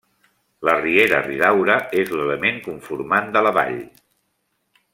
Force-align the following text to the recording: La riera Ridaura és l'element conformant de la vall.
La 0.67 0.73
riera 0.77 1.19
Ridaura 1.27 1.75
és 2.05 2.09
l'element 2.15 2.57
conformant 2.69 3.31
de 3.37 3.45
la 3.49 3.53
vall. 3.59 3.79